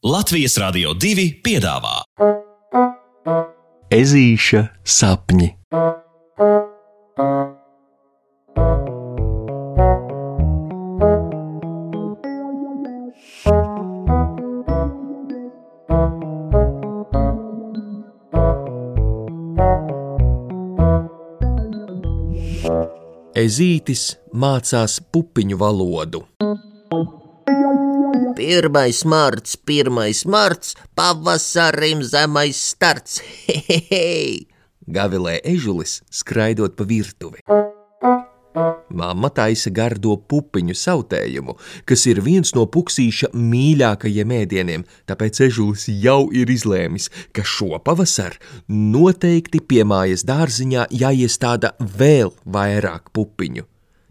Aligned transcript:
Latvijas 0.00 0.54
Rādio 0.56 0.94
2 0.96 1.26
piedāvā 1.44 1.98
Ezīša 3.92 4.62
sapņi. 4.80 5.50
Ezītis 23.36 24.16
mācās 24.32 24.96
pupiņu 25.12 25.60
valodu. 25.60 26.24
Pirmais 28.40 29.04
marts, 29.04 29.54
pirmais 29.54 30.24
marts, 30.24 30.74
pavasarim 30.96 32.00
zemais 32.02 32.56
starts. 32.56 33.20
Hehehe! 33.20 34.46
Gavilē 34.88 35.34
ežulis, 35.44 35.98
skraidot 36.08 36.72
pa 36.72 36.86
virtuvi. 36.88 37.44
Māma 38.96 39.28
taisa 39.36 39.68
gardo 39.68 40.16
pupiņu 40.32 40.72
sautējumu, 40.72 41.58
kas 41.84 42.06
ir 42.08 42.22
viens 42.24 42.54
no 42.56 42.64
puksīša 42.64 43.28
mīļākajiem 43.36 44.32
ēdieniem, 44.38 44.86
tāpēc 45.04 45.42
ežulis 45.50 45.84
jau 46.00 46.30
ir 46.32 46.48
izlēmis, 46.48 47.10
ka 47.36 47.44
šo 47.44 47.76
pavasaru 47.84 48.40
noteikti 48.72 49.60
pie 49.60 49.84
mājas 49.84 50.24
dārziņā 50.24 50.88
jāiestāda 50.96 51.74
vēl 51.76 52.32
vairāk 52.48 53.12
pupiņu. 53.12 53.68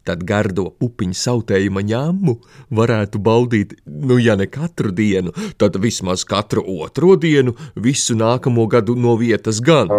Tad 0.08 0.23
gardo 0.27 0.70
pupiņu 0.80 1.17
sautējuma 1.17 1.84
ņēmumu 1.85 2.35
varētu 2.76 3.20
baudīt, 3.23 3.76
nu, 3.85 4.17
ja 4.21 4.38
ne 4.40 4.48
katru 4.49 4.94
dienu, 4.95 5.34
tad 5.59 5.77
vismaz 5.81 6.23
katru 6.27 6.63
otro 6.80 7.16
dienu, 7.20 7.55
visu 7.76 8.16
nākamo 8.20 8.67
gadu 8.71 8.95
no 8.95 9.17
vietas 9.20 9.59
gan. 9.66 9.91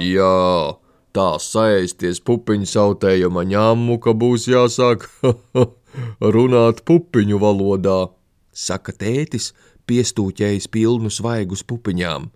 Jā, 0.00 0.76
tā 1.16 1.28
saēsties 1.42 2.20
pupiņu 2.26 2.68
sautējuma 2.70 3.44
ņēmumu, 3.50 3.98
ka 4.04 4.14
būs 4.14 4.46
jāsāk 4.50 5.08
runāt 6.36 6.84
pupiņu 6.86 7.40
valodā, 7.42 7.98
saka 8.52 8.92
tētis, 8.92 9.52
piestūķējis 9.90 10.68
pilnus 10.70 11.20
vaigus 11.24 11.64
pupiņām. 11.66 12.30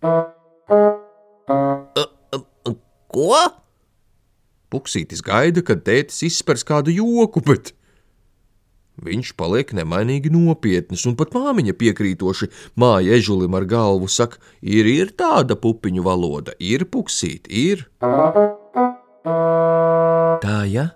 Ko? 3.15 3.31
Puksītis 4.75 5.23
gaida, 5.23 5.63
kad 5.63 5.85
tētis 5.87 6.25
izspers 6.27 6.65
kādu 6.67 6.91
joku, 6.91 7.39
bet 7.47 7.71
viņš 9.07 9.33
paliek 9.39 9.71
nemainīgi 9.77 10.33
nopietns, 10.35 11.05
un 11.07 11.15
pat 11.19 11.35
māmiņa 11.35 11.75
piekrītoši 11.79 12.51
māja 12.83 13.15
ežulim 13.19 13.55
ar 13.55 13.67
galvu 13.71 14.11
saka, 14.11 14.41
ir, 14.63 14.89
ir 14.91 15.15
tāda 15.19 15.55
pupiņu 15.59 16.03
valoda, 16.07 16.55
ir 16.59 16.87
puksīt, 16.91 17.47
ir. 17.51 17.87
Tā, 20.43 20.59
ja? 20.71 20.91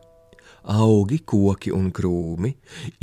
Augi, 0.68 1.22
koki 1.24 1.70
un 1.72 1.88
krūmi 1.94 2.50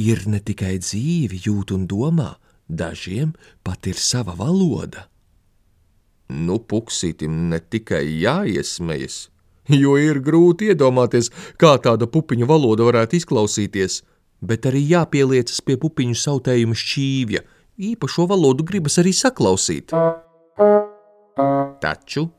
ir 0.04 0.28
ne 0.30 0.44
tikai 0.44 0.76
dzīvi, 0.84 1.40
jūt 1.48 1.72
un 1.74 1.88
domā, 1.90 2.36
dažiem 2.68 3.32
pat 3.64 3.88
ir 3.90 3.98
sava 3.98 4.36
valoda. 4.38 5.08
Nu, 6.30 6.60
puksītim 6.60 7.48
ne 7.50 7.62
tikai 7.62 8.04
jāiesmejas, 8.22 9.30
jo 9.84 9.96
ir 10.02 10.22
grūti 10.24 10.72
iedomāties, 10.74 11.32
kā 11.62 11.76
tāda 11.82 12.08
pupiņu 12.12 12.48
valoda 12.50 12.88
varētu 12.88 13.20
izklausīties, 13.20 14.02
bet 14.46 14.68
arī 14.70 14.84
jāpieliecas 14.92 15.62
pie 15.66 15.78
pupiņu 15.82 16.18
sautējuma 16.22 16.78
šķīvja. 16.78 17.44
Īpašo 17.92 18.30
valodu 18.32 18.64
gribas 18.68 19.00
arī 19.02 19.12
saklausīt. 19.16 19.92
Taču 21.84 22.30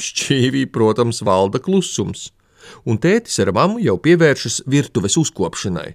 šķīvī, 0.00 0.66
protams, 0.72 1.20
valda 1.26 1.60
klusums, 1.62 2.30
un 2.88 2.98
tētis 3.00 3.40
ar 3.42 3.52
mammu 3.56 3.82
jau 3.84 3.96
pievēršas 4.02 4.62
virtuves 4.70 5.18
uzkopšanai. 5.20 5.90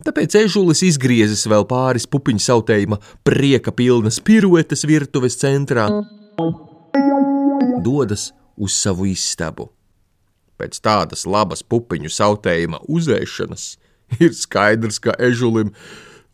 Tāpēc 0.00 0.36
ežulis 0.46 0.80
izgriezis 0.86 1.44
vēl 1.50 1.66
pāris 1.68 2.06
pupiņu 2.08 2.40
sautējuma 2.40 3.00
prieka 3.26 3.74
pilnas 3.76 4.16
piruetes 4.24 4.86
virtuves 4.88 5.36
centrā, 5.42 5.90
dodas 7.84 8.30
uz 8.56 8.76
savu 8.76 9.10
istabu. 9.10 9.68
Pēc 10.60 10.76
tādas 10.84 11.24
labas 11.24 11.62
pupiņu 11.64 12.10
sautējuma 12.12 12.82
uzēšanas 12.84 13.66
ir 14.20 14.34
skaidrs, 14.36 15.00
ka 15.00 15.14
ežulim 15.16 15.72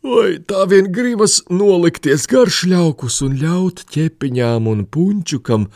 oi, 0.03 0.37
tā 0.43 0.65
vien 0.67 0.89
gribas 0.91 1.39
nolikties 1.47 2.27
garšļaukus 2.31 3.21
un 3.23 3.39
ļaut 3.39 3.85
ķepiņām 3.93 4.67
un 4.67 4.83
punčukam 4.91 5.69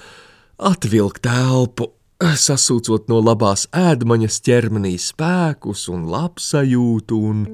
atvilkt 0.60 1.30
elpu, 1.32 1.94
sasūcot 2.22 3.08
no 3.10 3.22
labās 3.24 3.66
ēdmaņas 3.74 4.42
ķermenī 4.46 4.94
spēkus 5.02 5.88
un 5.94 6.06
labsajūtu 6.12 7.22
un... 7.32 7.48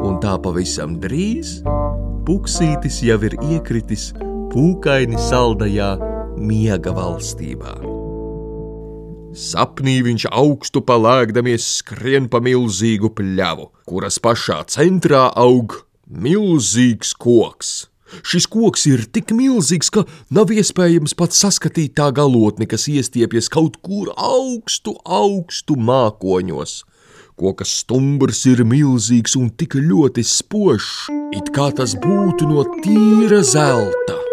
Un 0.00 0.16
tā 0.22 0.38
pavisam 0.40 0.96
drīz 1.02 1.58
puksītis 2.24 3.02
jau 3.04 3.18
ir 3.28 3.36
iekritis 3.42 4.10
pūkaini 4.54 5.20
saldajā 5.28 5.92
miega 6.40 6.94
valstībā. 6.96 7.99
Sapnī 9.30 10.00
viņš 10.02 10.24
augstu 10.34 10.80
palēkdamies 10.82 11.62
skrien 11.78 12.26
pa 12.30 12.40
milzīgu 12.42 13.12
pļavu, 13.14 13.68
kuras 13.86 14.18
pašā 14.18 14.56
centrā 14.74 15.28
aug 15.38 15.76
milzīgs 16.10 17.12
koks. 17.14 17.70
Šis 18.26 18.48
koks 18.50 18.88
ir 18.90 19.04
tik 19.14 19.30
milzīgs, 19.38 19.92
ka 19.94 20.02
nav 20.34 20.50
iespējams 20.50 21.14
pat 21.14 21.36
saskatīt 21.36 21.94
tā 22.00 22.08
galotni, 22.10 22.66
kas 22.66 22.88
iestiepjas 22.90 23.46
kaut 23.54 23.78
kur 23.86 24.10
augstu, 24.16 24.96
augstu 25.06 25.78
mākoņos. 25.78 26.80
Koka 27.38 27.64
stumbrs 27.64 28.42
ir 28.50 28.64
milzīgs 28.66 29.38
un 29.38 29.52
tik 29.54 29.78
ļoti 29.78 30.26
spožs, 30.26 31.06
it 31.30 31.54
kā 31.54 31.70
tas 31.70 31.94
būtu 32.02 32.50
no 32.50 32.66
tīra 32.82 33.44
zelta. 33.46 34.29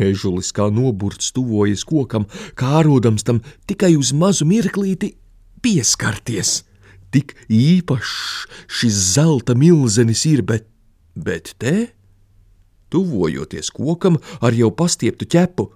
Ežulis 0.00 0.50
kā 0.54 0.68
noburts 0.74 1.30
tuvojas 1.34 1.84
kokam, 1.86 2.26
kā 2.58 2.82
rodams 2.86 3.22
tam 3.26 3.40
tikai 3.68 3.94
uz 3.98 4.12
mazu 4.12 4.46
mirklīti 4.48 5.14
pieskarties. 5.62 6.62
Tik 7.14 7.36
īpašs 7.46 8.48
šis 8.66 8.96
zelta 9.14 9.54
milzenis 9.54 10.24
ir, 10.26 10.42
bet, 10.42 10.66
bet 11.14 11.54
te, 11.62 11.94
tuvojoties 12.90 13.70
kokam 13.74 14.18
ar 14.42 14.56
jau 14.56 14.72
pastieptu 14.74 15.28
ķepu, 15.30 15.68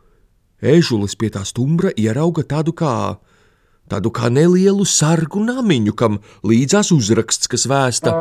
ežulis 0.62 1.15
pie 1.19 1.31
tā 1.35 1.45
stumbra 1.47 1.95
ierauga 1.95 2.43
tādu 2.43 2.75
kā, 2.75 3.19
tādu 3.87 4.11
kā 4.11 4.33
nelielu 4.35 4.83
sargu 4.87 5.45
namiņu, 5.47 5.95
kam 5.95 6.19
līdzās 6.43 6.91
uzraksts, 6.95 7.47
kas 7.47 7.71
vēsta 7.71 8.17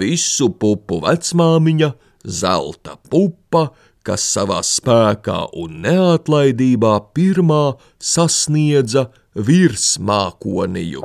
Visu 0.00 0.48
pupu 0.58 0.98
vecmāmiņa, 1.04 1.92
zelta 2.26 2.96
pupa, 3.10 3.68
kas 4.06 4.24
savā 4.34 4.60
spēkā 4.66 5.38
un 5.62 5.80
neatlaidībā 5.84 6.94
pirmā 7.16 7.64
sasniedza 8.12 9.08
virsmākoniju. 9.34 11.02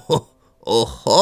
Oho! 0.80 1.20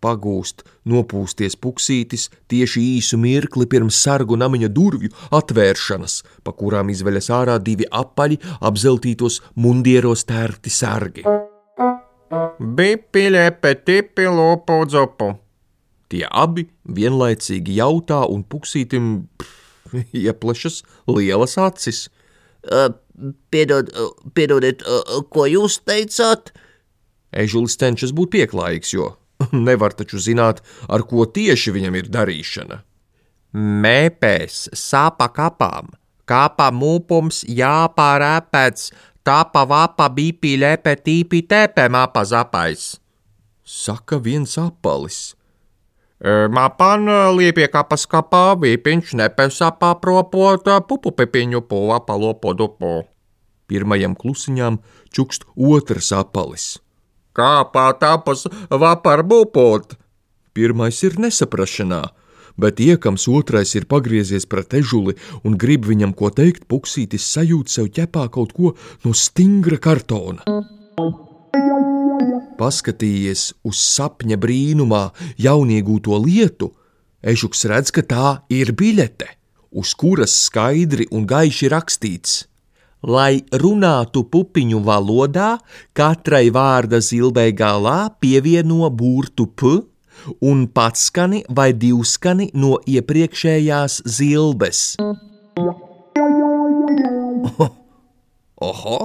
Pagūst, 0.00 0.62
nopūsties 0.88 1.58
puksītis 1.60 2.30
tieši 2.48 2.80
īsu 2.96 3.18
mirkli 3.20 3.66
pirms 3.68 3.98
sargu 4.00 4.38
namiņa 4.40 4.70
durvju 4.72 5.10
atvēršanas, 5.36 6.14
pa 6.40 6.54
kurām 6.56 6.88
izveļas 6.88 7.28
ārā 7.36 7.58
divi 7.60 7.84
apaļi 7.84 8.40
apzeltītos 8.64 9.42
mundieros 9.60 10.24
tērti 10.30 10.72
sargi. 10.72 11.26
Bipiļe 12.80 13.44
petipi 13.60 14.24
lopu 14.24 14.80
dzupu. 14.88 15.34
Tie 16.10 16.24
abi 16.26 16.66
vienlaicīgi 16.90 17.76
jautā, 17.78 18.24
un 18.26 18.42
puksītim 18.42 19.12
pff, 19.38 19.60
ieplešas 20.12 20.82
lielas 21.10 21.56
acis. 21.58 22.08
Piedod, 23.52 23.92
piedodiet, 24.34 24.82
ko 25.30 25.46
jūs 25.48 25.80
teicāt? 25.86 26.52
Ežulis 27.30 27.78
cenšas 27.78 28.12
būt 28.16 28.34
pieklājīgs, 28.34 28.94
jo 28.96 29.12
nevar 29.68 29.94
taču 29.96 30.20
zināt, 30.22 30.64
ar 30.88 31.06
ko 31.06 31.26
tieši 31.30 31.74
viņam 31.76 31.98
ir 32.00 32.10
darīšana. 32.12 32.82
Mēpēs, 33.54 34.68
sāpa 34.78 35.30
kapām, 35.34 35.90
kāpa 36.28 36.68
mūpums 36.74 37.42
jāpārēpēc, 37.50 38.84
tāpa 39.26 39.64
vapa 39.66 40.06
bīpī 40.14 40.54
lepe 40.60 40.94
tīpi 40.98 41.42
tēpē 41.50 41.88
māpa 41.90 42.22
zapais. 42.26 42.92
Saka 43.66 44.18
viens 44.22 44.56
apalis. 44.58 45.34
Mapan 46.20 47.08
liepie 47.32 47.64
kapas 47.72 48.04
kapā, 48.04 48.52
vīpiņš 48.60 49.14
nepesapā 49.16 49.94
propot 50.02 50.68
pupu 50.84 51.14
pepiņu 51.16 51.62
pūvā 51.64 52.02
palopo 52.04 52.52
dupu. 52.52 53.06
Pirmajam 53.70 54.12
klusiņām 54.18 54.76
čukst 55.08 55.46
otrs 55.56 56.12
apalis. 56.12 56.66
Kāpā 57.32 57.86
tapas 57.96 58.44
vapar 58.68 59.22
bupot? 59.24 59.96
Pirmais 60.52 60.98
ir 61.06 61.16
nesaprašanā, 61.16 62.02
bet 62.58 62.82
iekams 62.84 63.24
otrais 63.30 63.72
ir 63.78 63.86
pagriezies 63.88 64.44
pret 64.44 64.74
ežuli 64.76 65.16
un 65.40 65.56
grib 65.56 65.88
viņam 65.88 66.12
ko 66.12 66.28
teikt, 66.28 66.66
puksītis 66.68 67.30
sajūt 67.32 67.72
sev 67.72 67.88
ķepā 67.96 68.26
kaut 68.34 68.52
ko 68.52 68.74
no 69.06 69.14
stingra 69.16 69.80
kartona. 69.80 70.44
Paskatījies 72.60 73.54
uz 73.64 73.78
sapņa 73.80 74.36
brīnumā 74.36 75.14
jauniegūto 75.40 76.12
lietu, 76.20 76.68
ežuks 77.24 77.64
redz, 77.70 77.88
ka 77.96 78.02
tā 78.04 78.44
ir 78.52 78.74
biļete, 78.76 79.24
uz 79.80 79.94
kuras 79.96 80.34
skaidri 80.44 81.06
un 81.10 81.24
gaiši 81.30 81.70
rakstīts: 81.72 82.34
Lai 83.00 83.40
runātu 83.62 84.26
pupiņu 84.28 84.82
valodā, 84.84 85.56
katrai 85.96 86.50
vārda 86.52 87.00
zilbei 87.00 87.56
galā 87.56 88.12
pievieno 88.20 88.90
burtu 88.92 89.48
p 89.48 89.80
un 90.44 90.68
patskani 90.68 91.48
vai 91.48 91.72
divskani 91.72 92.52
no 92.52 92.76
iepriekšējās 92.84 94.04
zilbes. 94.04 95.00
Oho, 98.70 99.00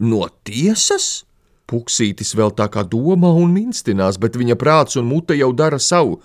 no 0.00 0.24
tiesas? 0.48 1.28
Puksītis 1.70 2.34
vēl 2.36 2.52
tā 2.56 2.68
kā 2.72 2.84
domā 2.84 3.30
un 3.40 3.54
minstinās, 3.54 4.18
bet 4.20 4.36
viņa 4.36 4.56
prāts 4.60 4.98
un 5.00 5.08
mute 5.08 5.36
jau 5.38 5.52
dara 5.56 5.80
savu. 5.80 6.20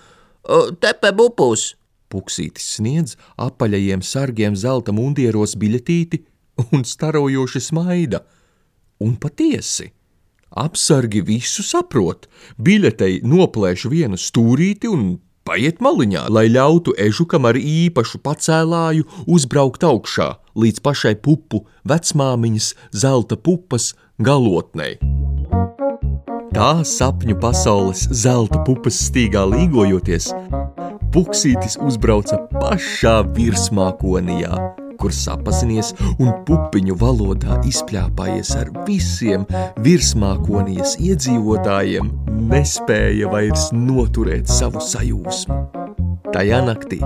Tepe 0.81 1.13
bupus! 1.15 1.73
Puksītis 2.09 2.65
sniedz 2.79 3.15
apaļajiem 3.37 4.01
sargiem 4.01 4.55
zelta 4.57 4.91
mundieros 4.95 5.53
biļetīti 5.61 6.23
un 6.73 6.83
starojoši 6.83 7.61
smaida. 7.69 8.23
Un 9.05 9.15
patiesi! 9.21 9.91
Apsargi 10.49 11.21
visu 11.21 11.63
saprot. 11.63 12.25
Biļetei 12.57 13.21
noplēš 13.21 13.85
vienu 13.91 14.17
stūrīti 14.17 14.89
un 14.89 15.11
paiet 15.45 15.77
maliņā, 15.85 16.25
lai 16.33 16.47
ļautu 16.49 16.95
ežukam 16.97 17.45
ar 17.49 17.57
īpašu 17.61 18.21
pacēlāju 18.25 19.05
uzbraukt 19.29 19.85
augšā 19.85 20.31
līdz 20.59 20.83
pašai 20.85 21.15
pupu 21.21 21.63
vecmāmiņas 21.89 22.73
zelta 23.05 23.37
pupas 23.37 23.93
galotnei. 24.17 24.97
Tā 26.59 26.81
sapņu 26.83 27.37
pasaules 27.39 28.01
zelta 28.11 28.59
pupas 28.67 28.97
stīgā 29.07 29.45
līgojoties, 29.47 30.33
Puksītis 31.09 31.79
uzbrauca 31.81 32.35
pašā 32.51 33.15
virsmākonijā 33.33 34.57
kur 34.99 35.13
sapazinies 35.15 35.93
un 36.19 36.33
pupiņu 36.47 36.97
valodā 36.99 37.61
izpļāpājies 37.69 38.51
ar 38.59 38.71
visiem 38.87 39.45
virsmākonijas 39.85 40.97
iedzīvotājiem, 40.99 42.11
nespēja 42.51 43.31
vairs 43.31 43.69
noturēt 43.75 44.51
savu 44.51 44.83
sajūsmu. 44.83 45.61
Tajā 46.33 46.59
naktī 46.67 46.99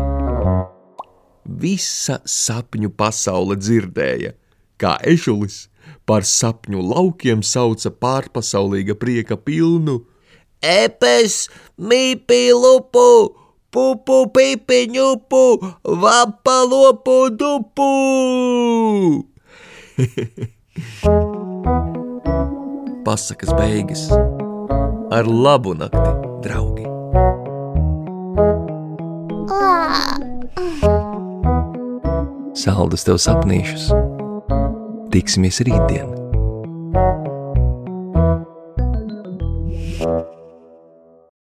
visa 1.64 2.18
sapņu 2.26 2.90
pasaule 2.98 3.60
dzirdēja, 3.62 4.34
kā 4.81 4.96
ežulis 5.04 5.68
par 6.08 6.25
sapņu 6.28 6.81
laukiem 6.94 7.44
sauca 7.44 7.92
pārpasaulīga 7.92 8.96
prieka 9.00 9.38
pilnu 9.38 10.02
Epes, 10.64 11.50
mīpī 11.75 12.54
lupu! 12.56 13.44
pupu, 13.74 14.30
pipi, 14.30 14.86
ņupu, 14.94 15.58
vapa, 16.04 16.58
lopu, 16.70 17.18
dupu. 17.34 17.90
Pasakas 23.06 23.52
beigas 23.58 24.04
ar 25.14 25.25
labu 25.28 25.74
nakti, 25.78 26.12
draugi! 26.46 26.86
Saldus 32.64 33.04
tev 33.04 33.18
sapnīšus! 33.20 34.12
Tiksimies 35.13 35.62
rītdien! 35.68 36.12